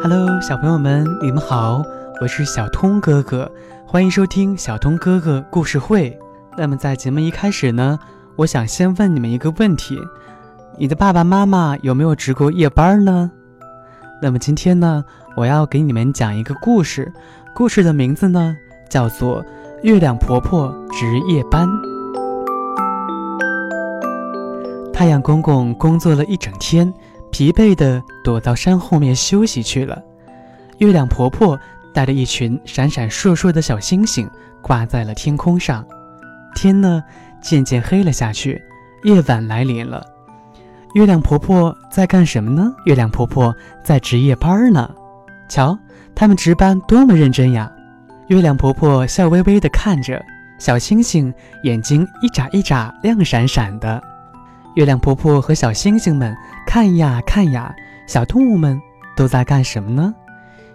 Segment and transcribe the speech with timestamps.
[0.00, 1.82] Hello，小朋友们，你们好，
[2.20, 3.50] 我是小通哥哥，
[3.84, 6.16] 欢迎收听小通哥哥故事会。
[6.56, 7.98] 那么在节目一开始呢，
[8.36, 9.98] 我想先问你们一个问题：
[10.78, 13.28] 你的爸爸妈妈有没有值过夜班呢？
[14.22, 15.04] 那么今天呢，
[15.36, 17.12] 我要给你们讲一个故事，
[17.52, 18.56] 故事的名字呢
[18.88, 19.42] 叫做
[19.82, 21.68] 《月亮婆婆值夜班》。
[24.92, 26.94] 太阳公公工作了一整天。
[27.30, 30.02] 疲惫地躲到山后面休息去了。
[30.78, 31.58] 月亮婆婆
[31.92, 34.28] 带着一群闪闪烁烁的小星星
[34.62, 35.84] 挂在了天空上。
[36.54, 37.02] 天呢，
[37.40, 38.60] 渐渐黑了下去，
[39.04, 40.04] 夜晚来临了。
[40.94, 42.72] 月亮婆婆在干什么呢？
[42.84, 43.54] 月亮婆婆
[43.84, 44.90] 在值夜班呢。
[45.48, 45.78] 瞧，
[46.14, 47.70] 他们值班多么认真呀！
[48.28, 50.22] 月亮婆婆笑微微地看着
[50.58, 51.32] 小星星，
[51.62, 54.02] 眼睛一眨一眨，亮闪闪的。
[54.78, 57.74] 月亮婆婆和小星星们看呀看呀，
[58.06, 58.80] 小动物们
[59.16, 60.14] 都在干什么呢？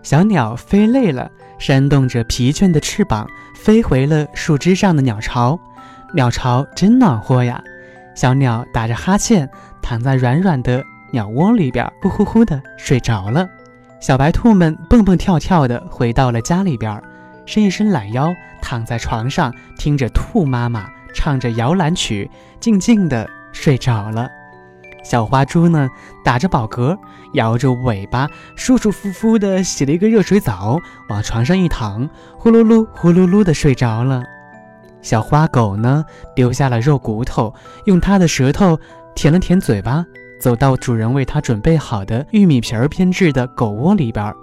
[0.01, 5.57] 小鸟飞累了，扇动着疲倦的翅膀，飞回了树枝上的鸟巢。
[6.13, 7.63] 鸟巢真暖和呀！
[8.13, 9.49] 小鸟打着哈欠，
[9.81, 13.47] 躺在软软的鸟窝里边，呼呼呼的睡着了。
[14.01, 17.01] 小白兔们蹦蹦跳跳的回到了家里边，
[17.45, 22.29] 伸一伸懒腰，躺在床上，听着兔妈妈唱着摇篮曲，
[22.59, 23.29] 静静的。
[23.53, 24.27] 睡着了，
[25.03, 25.89] 小花猪呢，
[26.25, 26.97] 打着饱嗝，
[27.33, 34.21] 摇着尾巴，舒舒服服地洗了一个热水澡，往床上一躺，呼噜噜，呼噜噜地睡着了。
[35.01, 36.03] 小花狗呢，
[36.35, 37.53] 丢下了肉骨头，
[37.85, 38.77] 用它的舌头
[39.15, 40.05] 舔了舔嘴巴，
[40.39, 44.33] 走到主人为它准备好的玉米皮儿编制的狗窝里边，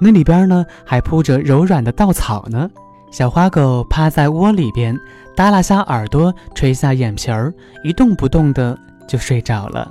[0.00, 2.70] 那里边呢，还铺着柔软的稻草呢。
[3.14, 4.92] 小花狗趴在窝里边，
[5.36, 9.88] 耷拉下耳朵，垂下眼皮儿，一动不动的就睡着了。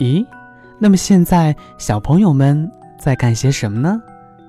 [0.00, 0.26] 咦，
[0.76, 4.02] 那么现在小朋友们在干些什么呢？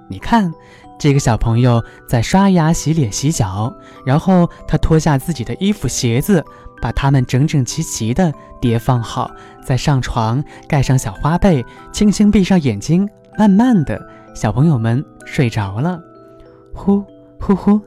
[0.08, 0.52] 你看，
[0.98, 3.72] 这个小朋友在刷牙、洗脸、洗脚，
[4.04, 6.44] 然后他脱下自己的衣服、鞋子，
[6.82, 9.30] 把它们整整齐齐的叠放好，
[9.64, 11.64] 再上床，盖上小花被，
[11.94, 13.08] 轻轻闭上眼睛，
[13.38, 14.02] 慢慢的，
[14.34, 16.02] 小朋友们睡着了。
[16.74, 17.06] 呼
[17.40, 17.80] 呼呼。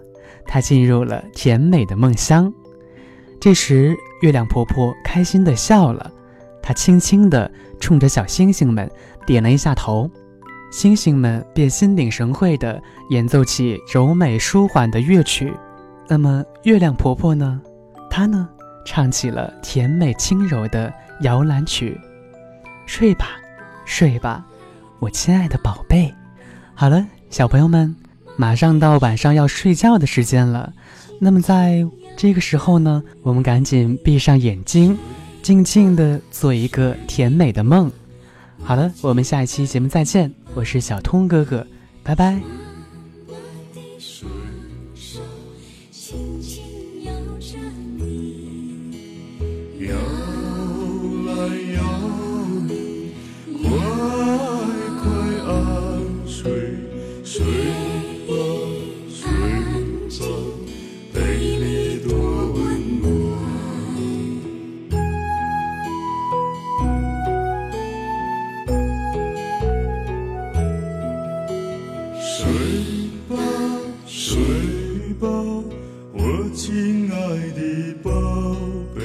[0.47, 2.53] 她进入了甜美的梦乡。
[3.41, 6.11] 这时，月亮婆婆开心地笑了，
[6.63, 7.51] 她轻轻地
[7.81, 8.91] 冲着小星星们
[9.27, 10.09] 点了一下头，
[10.71, 15.53] 星星们便心领神会地演奏起柔美舒缓的乐曲。
[16.09, 17.61] 那么，月亮婆婆呢？
[18.09, 18.49] 她呢，
[18.85, 21.99] 唱起了甜美轻柔的摇篮曲。
[22.87, 23.41] 睡吧，
[23.85, 24.45] 睡吧，
[25.01, 26.15] 我亲爱的宝贝。
[26.75, 27.97] 好了，小朋友们。
[28.37, 30.73] 马上到晚上要睡觉的时间了，
[31.21, 34.99] 那么在这个时候呢，我们赶紧闭上眼睛，
[35.43, 37.91] 静静的做一个甜美的梦。
[38.63, 41.67] 好了，我们下一期节目再见，我是小通哥哥，
[42.03, 42.41] 拜拜。
[49.81, 49.97] 摇
[51.27, 51.33] 来
[51.75, 52.32] 摇
[75.21, 77.17] 我亲爱
[77.51, 78.11] 的宝
[78.95, 79.03] 贝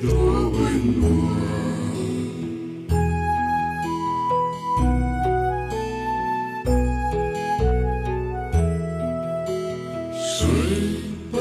[0.00, 1.08] 多温暖
[10.14, 10.48] 睡
[11.32, 11.38] 吧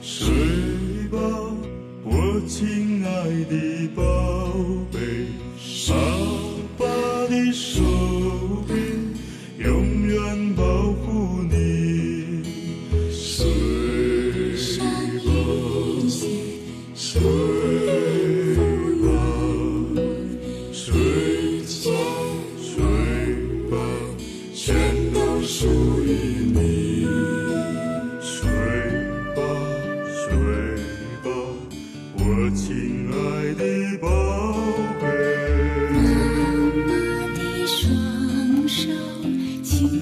[0.00, 0.32] 睡
[1.10, 1.18] 吧
[2.04, 4.11] 我亲爱的吧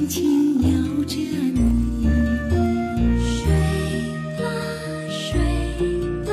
[0.01, 0.69] 轻轻摇
[1.05, 2.09] 着你
[3.21, 3.53] 睡
[4.39, 4.41] 吧
[5.11, 5.29] 睡
[6.25, 6.33] 吧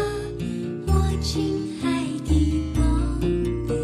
[0.87, 0.89] 我
[1.21, 1.85] 亲爱
[2.25, 2.31] 的
[2.73, 2.79] 宝
[3.67, 3.75] 贝。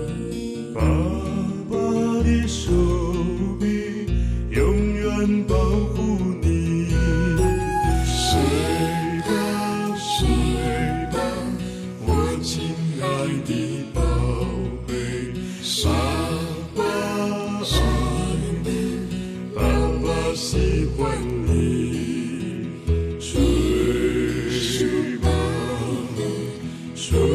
[27.04, 27.33] 睡吧，睡